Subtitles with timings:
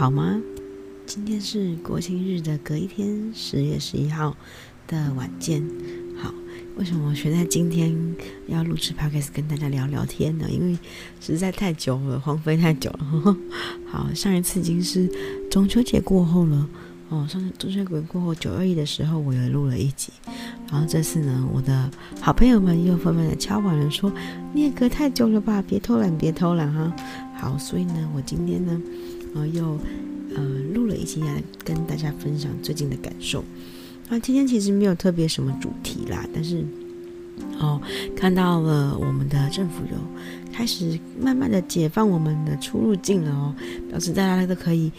[0.00, 0.40] 好吗？
[1.04, 4.34] 今天是国庆日的隔一天，十月十一号
[4.88, 5.62] 的晚间。
[6.16, 6.32] 好，
[6.78, 7.94] 为什么选在今天
[8.46, 10.46] 要录制 podcast 跟大家聊聊天呢？
[10.50, 10.78] 因为
[11.20, 13.36] 实在太久了，荒废太久了。
[13.92, 15.06] 好，上一次已经是
[15.50, 16.66] 中秋节过后了。
[17.10, 20.10] 哦，上中秋节过后，九二一的时候，我也录了一集。
[20.70, 21.90] 然后这次呢，我的
[22.22, 24.10] 好朋友们又纷纷的敲碗了，说
[24.54, 26.90] 你也隔太久了吧，别偷懒，别偷懒哈。
[27.36, 28.80] 好，所以呢，我今天呢，
[29.34, 29.78] 然后，又
[30.34, 30.42] 呃
[30.74, 33.44] 录了一期来跟大家分享最近的感受。
[34.08, 36.64] 那今天其实没有特别什么主题啦，但是
[37.58, 37.80] 哦，
[38.16, 43.54] 看到了我们的政府有开始慢慢的解放我们的出入境了哦，
[43.88, 44.90] 表示大家都可以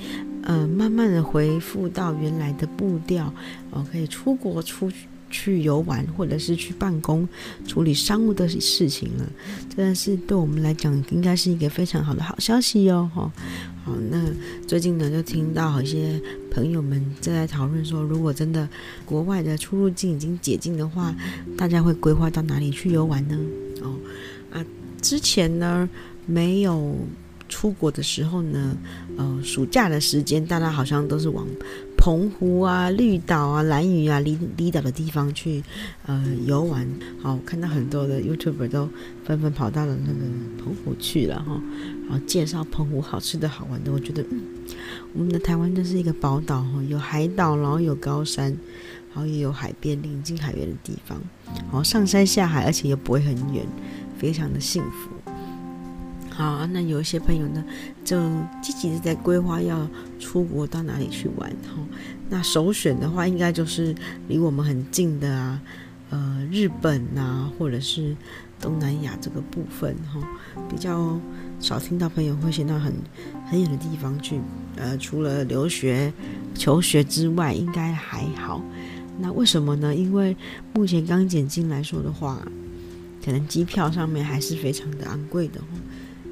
[0.43, 3.33] 呃慢慢的恢复到原来的步调
[3.71, 5.07] 哦，可以出国出去。
[5.33, 7.25] 去游玩，或者是去办公、
[7.65, 9.25] 处理商务的事情了，
[9.73, 13.09] 真的是对我们来讲，应该是一个非常好的好消息哟！
[13.15, 13.31] 哈，
[13.83, 14.21] 好，那
[14.67, 18.67] 最近呢，就听到一些朋友们正在讨论说，如果真的
[19.05, 21.15] 国外的出入境已经解禁的话，
[21.57, 23.37] 大家会规划到哪里去游玩呢？
[23.81, 23.95] 哦，
[24.51, 24.63] 啊，
[25.01, 25.89] 之前呢
[26.27, 26.95] 没有
[27.49, 28.77] 出国的时候呢，
[29.17, 31.47] 呃，暑假的时间，大家好像都是往。
[32.03, 35.63] 澎湖啊、绿岛啊、蓝屿啊、离离岛的地方去，
[36.07, 36.87] 呃，游玩。
[37.21, 38.89] 好，看到很多的 YouTuber 都
[39.23, 40.19] 纷纷跑到了那个
[40.57, 41.61] 澎湖去了哈。
[42.19, 44.41] 介绍澎湖好吃的好玩的，我觉得，嗯，
[45.13, 48.45] 我们的台湾真是一个宝岛哈，有海岛，然后有高山，
[49.13, 53.65] 然后也有海边临近海边的地方，然后上山下海，而且又不会很远，
[54.17, 55.09] 非常的幸福。
[56.29, 57.63] 好，那有一些朋友呢，
[58.03, 58.17] 就
[58.63, 59.87] 积极的在规划要
[60.19, 61.77] 出国到哪里去玩哈。
[62.29, 63.93] 那首选的话，应该就是
[64.27, 65.61] 离我们很近的啊，
[66.09, 68.15] 呃，日本啊，或者是
[68.59, 70.25] 东南亚这个部分哈。
[70.69, 71.19] 比较
[71.61, 72.91] 少听到朋友会先到很
[73.49, 74.39] 很远的地方去，
[74.75, 76.11] 呃，除了留学
[76.55, 78.61] 求学之外，应该还好。
[79.19, 79.95] 那为什么呢？
[79.95, 80.35] 因为
[80.73, 82.41] 目前刚解禁来说的话，
[83.23, 85.61] 可能机票上面还是非常的昂贵的。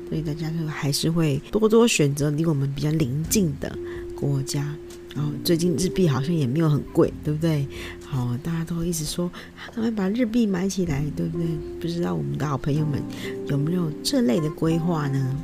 [0.09, 3.77] 所以大家就还是会多多选择离我们比较邻近的
[4.15, 4.75] 国家。
[5.15, 7.67] 然后最近日币好像也没有很贵，对不对？
[8.05, 9.29] 好，大家都一直说
[9.73, 11.47] 赶快把日币买起来，对不对？
[11.79, 13.01] 不知道我们的好朋友们
[13.47, 15.35] 有没有这类的规划呢？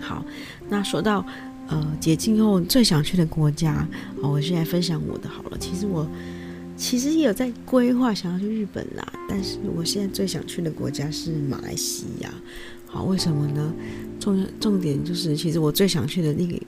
[0.00, 0.24] 好，
[0.68, 1.24] 那说到
[1.68, 3.88] 呃解禁后最想去的国家，
[4.22, 5.58] 好，我现在分享我的好了。
[5.58, 6.06] 其实我
[6.76, 12.30] 其实也有在规划想要去日本啦，但是我现在最想去的国家是马来西亚。
[12.86, 13.72] 好，为什么呢？
[14.26, 16.60] 重重点就是，其实我最想去的那个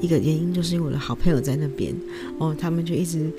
[0.00, 1.94] 一个原因，就是因为我的好朋友在那边
[2.38, 3.30] 哦，他们就一直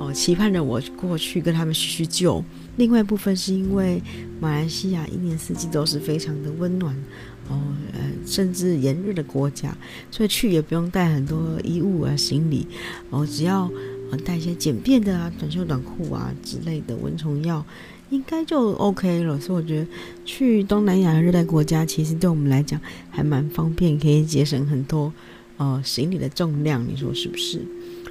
[0.00, 2.42] 哦期盼着我过去跟他们叙叙旧。
[2.76, 4.02] 另外一部分是因为
[4.40, 6.92] 马来西亚一年四季都是非常的温暖
[7.48, 7.60] 哦，
[7.92, 9.76] 呃，甚至炎热的国家，
[10.10, 12.66] 所以去也不用带很多衣物啊、行李
[13.10, 13.70] 哦，只要
[14.24, 17.64] 带一些简便的啊短袖短裤啊之类的蚊虫药。
[18.10, 19.86] 应该就 OK 了，所以我觉得
[20.24, 25.12] 去东南亚的热带国家，其实对我们来讲还蛮方便，可以节省很多
[25.56, 27.64] 呃行李的重量，你说是不是？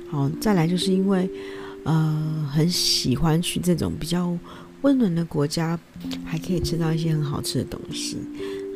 [0.10, 1.30] 好，再来就是因为
[1.84, 4.38] 呃很喜欢去这种比较
[4.82, 5.78] 温暖的国家，
[6.24, 8.18] 还可以吃到一些很好吃的东西。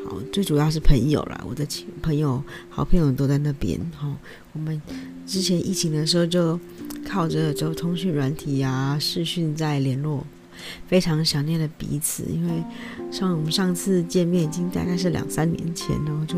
[0.05, 3.79] 好，最主要是朋友啦，我的亲朋友、好朋友都在那边。
[3.95, 4.13] 好，
[4.51, 4.81] 我们
[5.25, 6.59] 之前疫情的时候就
[7.07, 10.27] 靠着就通讯软体啊、视讯在联络。
[10.87, 12.63] 非常想念了彼此，因为
[13.11, 16.35] 像我们上次见面已经大概是两三年前了，就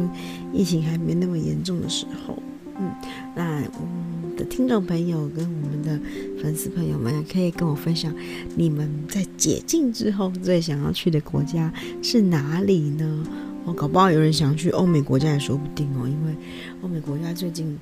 [0.53, 2.37] 疫情还没那么严重的时候。
[2.77, 2.91] 嗯，
[3.35, 3.43] 那
[3.79, 5.99] 我们的听众朋友跟我们的
[6.41, 8.13] 粉丝朋友们可以跟我分享，
[8.55, 11.71] 你们在解禁之后最想要去的国家
[12.01, 13.25] 是哪里呢？
[13.65, 16.35] 哦，搞不好有人想去欧美国家也说不定哦，因为
[16.81, 17.77] 欧美国家最近。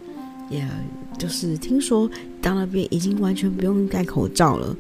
[0.49, 0.67] 也、
[1.17, 2.07] 就是听说
[2.43, 4.75] 到那边已经完全不用戴口罩了，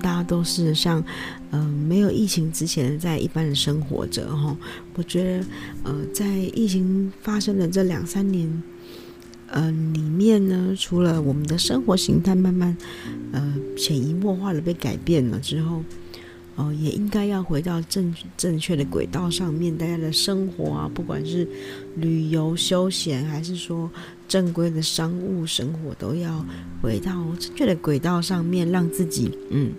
[0.00, 1.04] 大家都是像
[1.50, 4.56] 嗯、没有疫情之前在一般的生活着哈。
[4.94, 5.46] 我觉得
[5.82, 8.62] 呃在疫情发生的这两三年
[9.48, 12.76] 呃里面呢，除了我们的生活形态慢慢
[13.32, 15.82] 呃潜移默化的被改变了之后。
[16.58, 21.46] 哦，也应该要回到正正确的轨道上面，大家的生活啊，不管是
[21.94, 23.88] 旅游休闲，还是说
[24.26, 26.44] 正规的商务生活，都要
[26.82, 29.72] 回到正确的轨道上面，让自己嗯，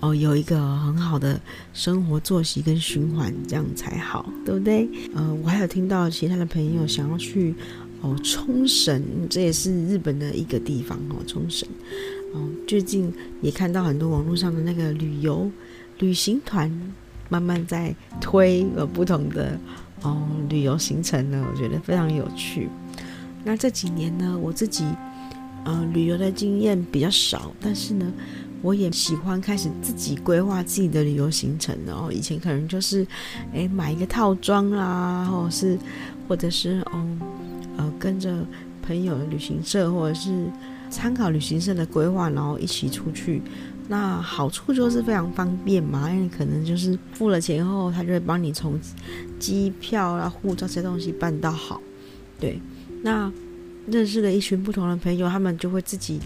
[0.00, 1.40] 哦，有一个很好的
[1.72, 4.88] 生活作息跟循环，这样才好，对不对？
[5.14, 7.54] 呃，我还有听到其他的朋友想要去
[8.00, 9.00] 哦冲绳，
[9.30, 11.68] 这也是日本的一个地方哦，冲绳。
[12.66, 15.50] 最近也看到很多网络上的那个旅游
[15.98, 16.70] 旅行团，
[17.28, 19.58] 慢慢在推呃不同的
[20.02, 22.68] 哦旅游行程呢，我觉得非常有趣。
[23.44, 24.84] 那这几年呢，我自己
[25.64, 28.12] 呃旅游的经验比较少，但是呢，
[28.62, 31.76] 我也喜欢开始自己规划自己的旅游行程。
[31.86, 33.06] 然后以前可能就是
[33.52, 35.78] 诶买一个套装啦，或者是
[36.28, 37.06] 或者是哦
[37.76, 38.44] 呃跟着
[38.82, 40.50] 朋友的旅行社，或者是
[40.90, 43.42] 参考旅行社的规划，然后一起出去。
[43.88, 48.78] 那好处就是非常方便嘛，因为可能就是付了钱后，他就会帮你从
[49.38, 51.80] 机票啊、护照这些东西办到好。
[52.40, 52.60] 对，
[53.02, 53.32] 那
[53.88, 56.18] 认识了一群不同的朋友，他们就会自己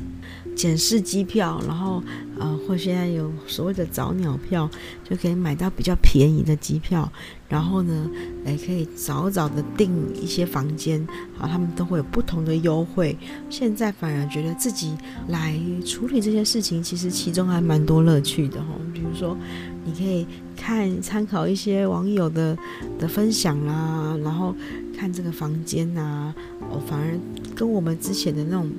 [0.56, 2.02] 检视机票，然后
[2.38, 4.68] 呃，或现在有所谓的早鸟票，
[5.08, 7.10] 就可以买到比较便宜的机票。
[7.48, 8.08] 然后呢，
[8.46, 11.04] 也可以早早的订一些房间，
[11.36, 13.18] 好，他们都会有不同的优惠。
[13.48, 14.96] 现在反而觉得自己
[15.26, 18.68] 来处理这些事情，其实其中还蛮多乐趣的哈。
[18.94, 19.36] 比如说，
[19.84, 20.24] 你可以
[20.56, 22.56] 看参考一些网友的
[23.00, 24.54] 的分享啦，然后
[24.96, 26.32] 看这个房间呐，
[26.70, 27.18] 哦，反而
[27.54, 28.70] 跟我们之前的那种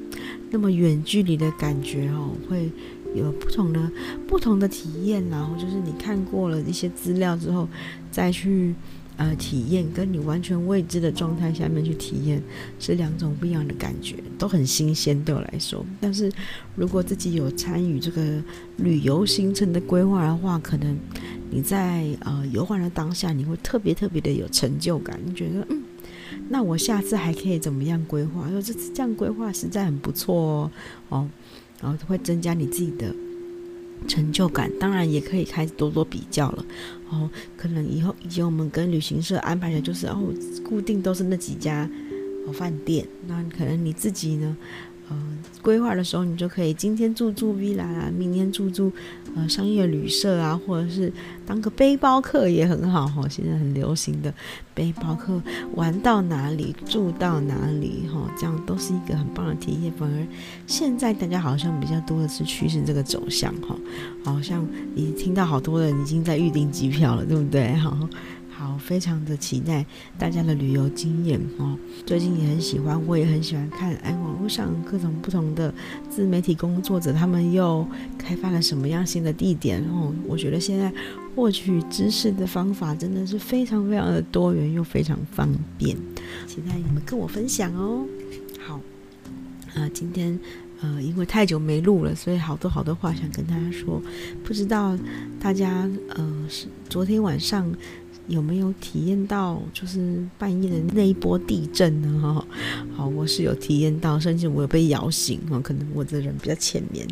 [0.50, 2.70] 那么远距离的感觉哦，会。
[3.14, 3.92] 有不同的
[4.26, 7.68] 不同的体验，然后就是你看过了一些资料之后，
[8.10, 8.74] 再去
[9.18, 12.42] 呃体验，跟你完全未知的状态下面去体验，
[12.80, 15.86] 是两种不一样的感觉，都很新鲜对我来说。
[16.00, 16.32] 但是
[16.74, 18.42] 如果自己有参与这个
[18.78, 20.98] 旅游行程的规划的话，可能
[21.50, 25.81] 你在呃游玩的当下，你会特别特别的有成就感，你觉得嗯，
[26.52, 28.50] 那我下次还可以怎么样规划？
[28.50, 30.72] 说这次这样规划实在很不错哦，
[31.10, 31.30] 哦。
[31.82, 33.12] 然后会增加你自己的
[34.08, 36.66] 成就感，当然也可以开始多多比较了。
[37.10, 37.28] 哦，
[37.58, 40.32] 可能以后以前我们跟旅行社安排的就是哦，
[40.64, 41.90] 固定都是那几家
[42.46, 44.56] 哦饭店，那可能你自己呢？
[45.12, 45.18] 呃，
[45.62, 48.90] 规划的时候，你就可以今天住住 villa 啊，明天住住
[49.36, 51.12] 呃商业旅社啊，或者是
[51.46, 53.28] 当个背包客也很好哈。
[53.28, 54.34] 现在很流行的
[54.74, 55.42] 背包客，
[55.76, 59.92] 玩到哪里住到哪里哈，这样都是一个很棒的体验。
[59.94, 60.28] 反而
[60.66, 63.76] 现在大家好像比较多的是趋势这个走向哈，
[64.24, 64.66] 好像
[64.96, 67.98] 你听到好多人已经在预订机票了，对不对哈？
[68.62, 69.84] 好，非常的期待
[70.20, 71.76] 大家的旅游经验哦。
[72.06, 75.74] 最近也很喜欢，我也很喜欢看，哎，网络上各种不同的
[76.12, 77.84] 自媒体工作者，他们又
[78.20, 80.14] 开发了什么样新的地点哦。
[80.28, 80.94] 我觉得现在
[81.36, 85.98] 获取知识的方法真的是非常非常的多元又非常方便，
[86.46, 88.06] 期待你们跟我分享哦。
[88.60, 90.40] 好，啊、呃，今天
[90.82, 94.00] 呃，因为太久没录了，所以好多好多话想跟大家说，
[94.44, 94.96] 不知道
[95.40, 97.68] 大家呃是昨天晚上。
[98.28, 102.22] 有没有体验到就是半夜的那一波地震呢？
[102.22, 102.48] 哈，
[102.96, 107.08] 好，我是有体验到，甚至我有被摇醒哈，可能我的人比较浅眠。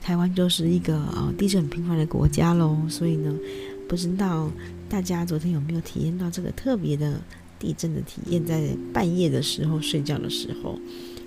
[0.00, 3.34] 台湾就是一个呃地震很频繁的国家喽，所以呢，
[3.88, 4.50] 不知道
[4.88, 7.20] 大家昨天有没有体验到这个特别的
[7.58, 10.78] 地震的体验，在半夜的时候睡觉的时候。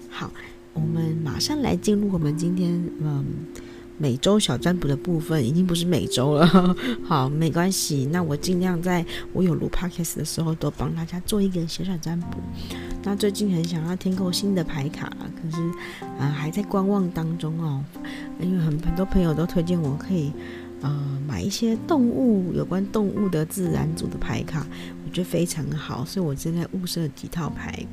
[0.10, 0.32] 好，
[0.74, 2.72] 我们马上来进入我们今天
[3.02, 3.26] 嗯。
[3.98, 8.08] 每周小占卜的部分已经不是每周了， 好，没关系。
[8.12, 12.38] 那我尽量在我有录 podcast 的时候，都帮大家做一个小小占卜。
[13.04, 15.62] 那最近很想要添购新的牌卡，可是
[16.20, 17.84] 啊、还在观望当中哦。
[18.40, 20.32] 因为很很多朋友都推荐我可以
[20.82, 24.66] 呃买一些动物有关动物的自然组的牌卡，
[25.06, 27.84] 我觉得非常好，所以我正在物色几套牌。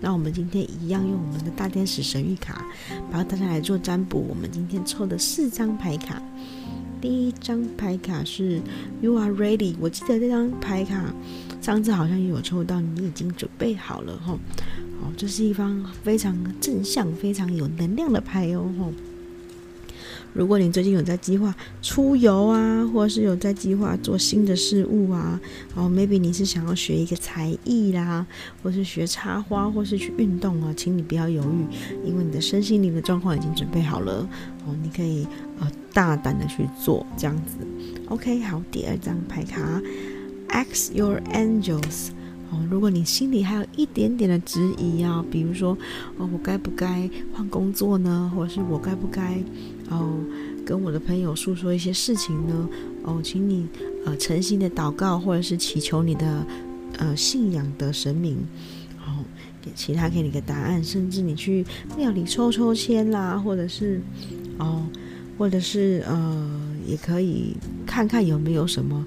[0.00, 2.64] 那我们今天一样用我们的大天使神谕卡，
[3.10, 4.24] 帮大家来做占卜。
[4.28, 6.22] 我们今天抽的四张牌卡，
[7.00, 8.60] 第一张牌卡是
[9.00, 9.74] You are ready。
[9.80, 11.12] 我记得这张牌卡
[11.60, 14.38] 上次好像也有抽到，你已经准备好了哈。
[15.00, 18.70] 好，这是一方非常正向、非常有能量的牌哦。
[20.32, 25.40] 如果你最近有在计划出游啊，或者是有在计划做新的事物啊，
[25.74, 28.26] 哦，maybe 你是想要学一个才艺啦，
[28.62, 34.28] 或是学插花，或是去运动啊，请你不要犹豫，因为你的身心灵的状况已经准备好了，
[34.66, 35.26] 哦，你可以
[35.58, 37.56] 呃大胆的去做这样子。
[38.08, 39.80] OK，好，第二张牌卡
[40.48, 42.10] ，Ask your angels。
[42.48, 45.76] 哦，如果你心里还有一点点的质疑啊，比如说，
[46.16, 48.30] 哦，我该不该换工作呢？
[48.32, 49.42] 或者是我该不该
[49.90, 50.18] 哦
[50.64, 52.68] 跟我的朋友诉说一些事情呢？
[53.04, 53.68] 哦，请你
[54.04, 56.44] 呃诚心的祷告，或者是祈求你的
[56.98, 58.36] 呃信仰的神明，
[58.98, 59.22] 哦，
[59.62, 61.64] 给其他给你个答案，甚至你去
[61.96, 64.00] 庙里抽抽签啦，或者是
[64.58, 64.82] 哦，
[65.38, 66.50] 或者是呃，
[66.84, 69.06] 也可以看看有没有什么。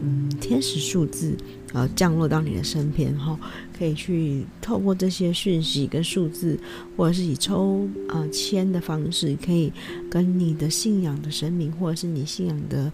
[0.00, 1.36] 嗯，天使数字
[1.72, 3.38] 呃降落到你的身边哈，
[3.78, 6.58] 可以去透过这些讯息跟数字，
[6.96, 9.72] 或者是以抽呃签的方式，可以
[10.10, 12.92] 跟你的信仰的神明，或者是你信仰的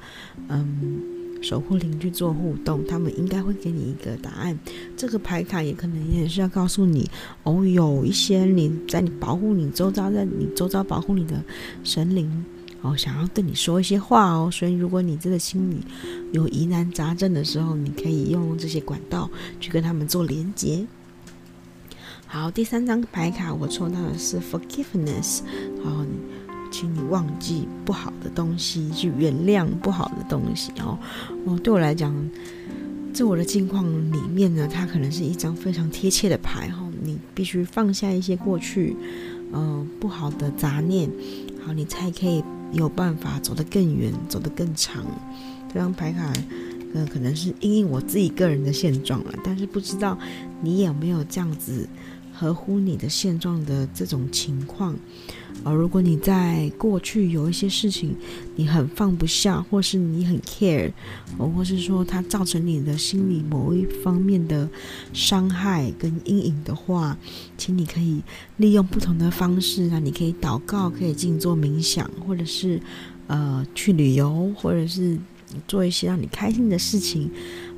[0.49, 1.01] 嗯
[1.43, 4.57] 守护灵去做互动，他们应该会给你一个答案。
[4.97, 7.11] 这个牌卡也可能也是要告诉你，
[7.43, 11.43] 哦，有一些你在你保护你周遭，在你周遭保护你的
[11.83, 12.45] 神灵
[12.83, 14.51] 哦，想要对你说一些话哦。
[14.53, 15.79] 所以，如果你真的心里
[16.33, 20.85] 有疑难杂症的时候，你可以用这些管道去跟他们做连接。
[22.27, 25.41] 好，第三张牌卡我抽到的是 Forgiveness，
[25.83, 26.05] 好。
[26.75, 30.99] 请你忘记不好的东西，去原谅不好的东西哦。
[31.45, 32.15] 哦，对我来讲，
[33.13, 36.91] 在我的境况里面呢，它可能是一张非常贴切的牌哈、哦。
[37.03, 38.97] 你必须放下一些过去，
[39.53, 41.11] 呃，不好的杂念，
[41.63, 45.05] 好，你才可以有办法走得更远，走得更长。
[45.73, 46.33] 这张牌卡，
[46.95, 50.19] 呃，可能是因应我自己个人的现状了，但是不知道
[50.61, 51.89] 你有没有这样子。
[52.35, 54.97] 合乎你的现状的这种情况，
[55.65, 58.17] 而如果你在过去有一些事情
[58.57, 60.91] 你很放不下，或是你很 care，
[61.39, 64.69] 或是说它造成你的心理某一方面的
[65.13, 67.17] 伤害跟阴影的话，
[67.57, 68.21] 请你可以
[68.57, 72.81] 利用不同的方式啊，你可以祷告，可以静坐冥想，或者是
[73.29, 75.19] 呃去旅游，或者是
[75.69, 77.31] 做一些让你开心的事情。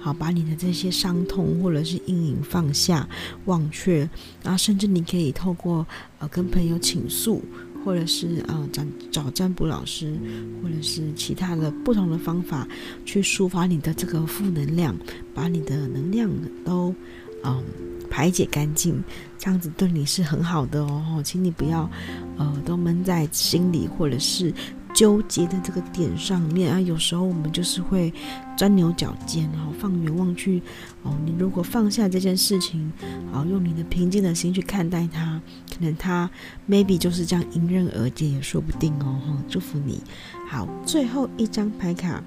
[0.04, 3.08] 好，把你的这些伤痛或者是阴影放下、
[3.46, 4.06] 忘却，
[4.42, 5.86] 然后甚至你可以透过
[6.18, 7.42] 呃跟朋友倾诉，
[7.82, 10.14] 或者是呃找找占卜老师，
[10.62, 12.68] 或者是其他的不同的方法
[13.06, 14.94] 去抒发你的这个负能量，
[15.34, 16.30] 把你的能量
[16.66, 16.94] 都
[17.42, 17.64] 嗯
[18.10, 19.02] 排解干净，
[19.38, 21.22] 这样子对你是很好的哦。
[21.24, 21.90] 请你不要
[22.36, 24.52] 呃都闷在心里，或者是。
[24.94, 28.12] 纠结的这个点上面啊，有时候我们就是会
[28.56, 30.62] 钻牛角尖，然后放远望去，
[31.02, 32.92] 哦，你如果放下这件事情，
[33.32, 36.30] 好，用你的平静的心去看待它，可能它
[36.70, 39.20] maybe 就是这样迎刃而解也说不定哦。
[39.48, 40.00] 祝福你。
[40.48, 42.22] 好，最后一张牌卡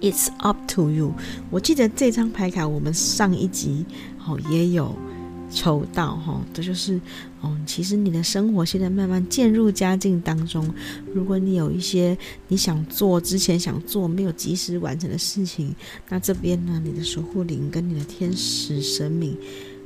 [0.00, 1.12] ，It's up to you。
[1.50, 3.84] 我记得这张牌卡我们上一集
[4.26, 4.96] 哦也有。
[5.50, 7.00] 抽到哈，这就是
[7.40, 7.56] 哦。
[7.66, 10.72] 其实你的生活现在慢慢渐入佳境当中。
[11.14, 12.16] 如果你有一些
[12.48, 15.74] 你想做之前想做没有及时完成的事情，
[16.08, 19.36] 那这边呢，你的守护灵跟你的天使神明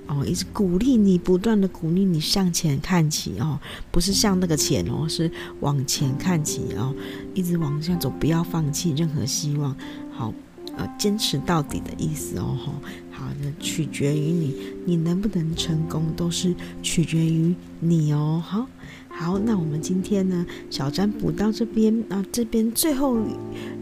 [0.06, 3.58] 哦，一直鼓励你，不断的鼓励你向前看齐哦，
[3.90, 5.30] 不是向那个钱哦，是
[5.60, 6.94] 往前看齐哦，
[7.32, 9.74] 一直往下走，不要放弃任何希望。
[10.12, 10.32] 好。
[10.76, 12.72] 呃，坚持到底的意思哦，吼，
[13.10, 18.66] 好那，取决于你，你能不能成功，都是取决于你哦，好，
[19.08, 23.18] 好，那我们今天呢，小占卜到这边，啊，这边最后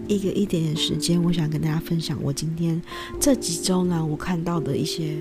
[0.09, 2.81] 一个一点点时间，我想跟大家分享我今天
[3.21, 5.17] 这几周呢，我看到的一些。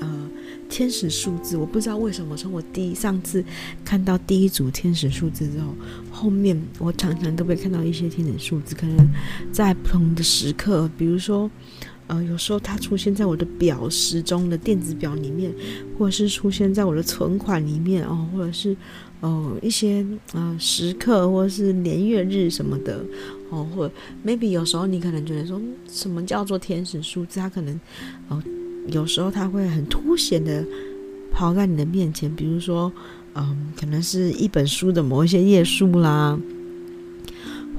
[0.00, 0.30] 呃，
[0.68, 3.42] 天使数字，我不知道为什么，从我第一上次
[3.84, 5.74] 看到第一组天使数字之后，
[6.10, 9.08] 后面我常常都会看到一些天使数字，可能
[9.52, 11.50] 在不同的时刻，比如说，
[12.08, 15.50] 呃，有时候它出现在我的表时钟的电子表里面，
[15.98, 18.76] 或者是出现在我的存款里面哦，或者是
[19.20, 23.02] 呃一些呃时刻，或者是年月日什么的
[23.48, 23.94] 哦，或者
[24.26, 27.40] maybe 有时候你可能觉得说，什么叫做天使数字？
[27.40, 27.80] 它可能
[28.28, 28.42] 哦。
[28.88, 30.64] 有时候它会很凸显的
[31.32, 32.92] 跑在你的面前，比如说，
[33.34, 36.38] 嗯，可能是一本书的某一些页数啦，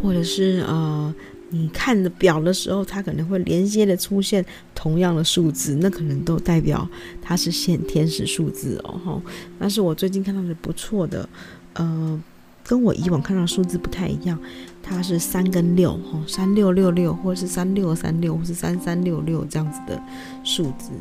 [0.01, 1.13] 或者是呃，
[1.49, 4.45] 你看的表的时候，它可能会连接的出现
[4.75, 6.87] 同样的数字，那可能都代表
[7.21, 9.21] 它是现天使数字哦，哈。
[9.59, 11.27] 但是我最近看到的不错的，
[11.73, 12.21] 呃。
[12.69, 14.37] 跟我以往看到的数字不太一样，
[14.89, 20.01] 它是三跟六，吼，三六六六，或是三六三六，或是三三六六这样子的
[20.43, 20.91] 数字。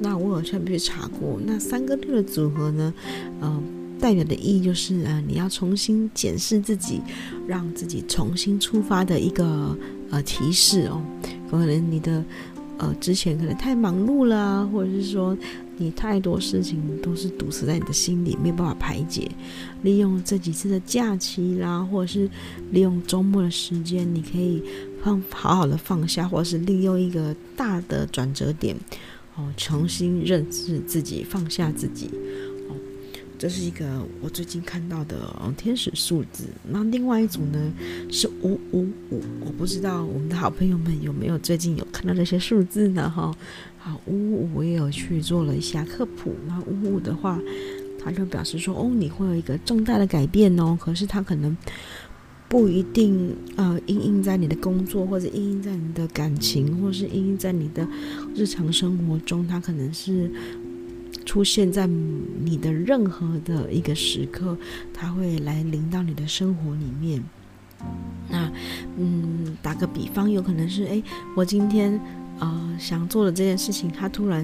[0.00, 2.92] 那我有特别去查过，那三跟六的组合呢，
[3.40, 3.62] 呃，
[4.00, 7.00] 代表的意义就是，呃，你要重新检视自己，
[7.46, 9.76] 让自己重新出发的一个
[10.10, 11.00] 呃提示哦。
[11.50, 12.22] 可能你的
[12.78, 15.36] 呃之前可能太忙碌了，或者是说。
[15.78, 19.30] 你太多事情都是堵死在你的心里，没有办法排解。
[19.82, 22.26] 利用这几次的假期啦，或者是
[22.70, 24.62] 利用周末的时间，你可以
[25.02, 28.74] 放好好的放下，或者是利用一个大的转折点，
[29.34, 32.08] 哦，重新认识自己，放下自己。
[33.38, 35.16] 这是一个我最近看到的
[35.58, 36.44] 天使数字。
[36.70, 37.72] 那另外一组呢
[38.10, 43.10] 是五五五，我不知道我们的好朋友们有没有最近有看到这些数字呢？
[43.10, 43.30] 哈，
[43.78, 46.34] 好，五五五我也有去做了一下科普。
[46.48, 47.38] 那五五的话，
[48.02, 50.76] 他就表示说，哦，你会有一个重大的改变哦。
[50.80, 51.54] 可是他可能
[52.48, 57.86] 不一定呃，因应在你的工作，或者因应在你的感情，或是因应在你的
[58.34, 60.30] 日常生活中，他可能是。
[61.26, 64.56] 出现在你的任何的一个时刻，
[64.94, 67.22] 它会来临到你的生活里面。
[68.30, 68.50] 那，
[68.96, 71.02] 嗯，打个比方，有可能是诶，
[71.36, 72.00] 我今天
[72.38, 74.42] 呃想做的这件事情，他突然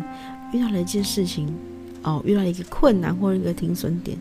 [0.53, 1.49] 遇到了一件事情，
[2.03, 4.19] 哦，遇到一个困难或者一个停损点。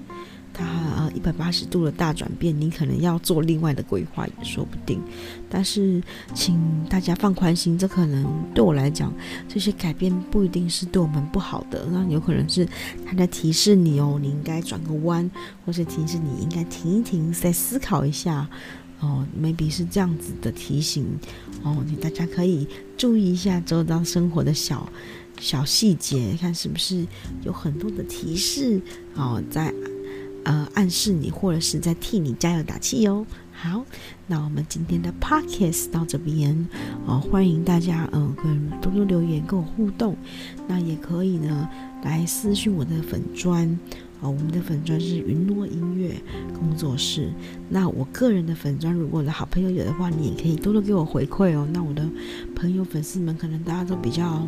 [0.54, 0.66] 它
[0.98, 5.02] 呃一百八十度的大转变，你可能要做另外的规划也说不定。
[5.50, 6.02] 但是
[6.34, 9.14] 请大家放宽心，这可能对我来讲，
[9.48, 11.86] 这些改变不一定是对我们不好的。
[11.92, 12.68] 那有可能是
[13.06, 15.30] 他在提示你哦，你应该转个弯，
[15.66, 18.48] 或是提示你应该停一停，再思考一下
[19.00, 19.26] 哦。
[19.42, 21.06] maybe 是这样子的提醒
[21.64, 22.68] 哦，你大家可以
[22.98, 24.88] 注意一下周遭生活的小
[25.40, 27.06] 小细节，看是不是
[27.44, 28.82] 有很多的提示
[29.16, 29.74] 哦，在。
[30.44, 33.26] 呃，暗示你或者是在替你加油打气哟。
[33.52, 33.86] 好，
[34.28, 36.68] 那我们今天的 podcast 到这边
[37.06, 40.16] 哦，欢迎大家嗯、呃，跟多多留言跟我互动。
[40.68, 41.70] 那也可以呢，
[42.04, 43.68] 来私讯我的粉砖
[44.20, 46.16] 哦，我们的粉砖是云诺音乐
[46.58, 47.30] 工作室。
[47.70, 51.68] 那我个人的粉砖，如果我的好朋友有的话，你也可以多多给我回馈哦。
[51.72, 52.04] 那我的
[52.56, 54.48] 朋友粉丝们，可能大家都比较。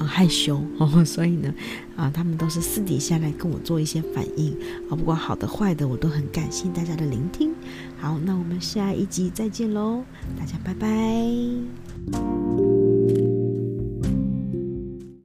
[0.00, 1.54] 很害羞哦， 所以呢，
[1.94, 4.50] 啊，他们都是私底下来跟我做一些反应
[4.88, 7.52] 啊，不过好的坏的，我都很感谢大家的聆听。
[8.00, 10.02] 好，那我们下一集再见喽，
[10.38, 12.69] 大家拜拜。